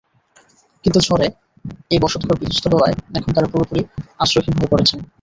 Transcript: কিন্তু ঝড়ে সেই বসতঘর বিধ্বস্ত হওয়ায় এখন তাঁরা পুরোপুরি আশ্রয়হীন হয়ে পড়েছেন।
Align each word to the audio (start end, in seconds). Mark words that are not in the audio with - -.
কিন্তু 0.85 0.99
ঝড়ে 1.07 1.27
সেই 1.87 1.99
বসতঘর 2.03 2.39
বিধ্বস্ত 2.41 2.65
হওয়ায় 2.71 2.95
এখন 3.17 3.31
তাঁরা 3.33 3.51
পুরোপুরি 3.51 3.81
আশ্রয়হীন 4.19 4.53
হয়ে 4.57 4.71
পড়েছেন। 4.73 4.99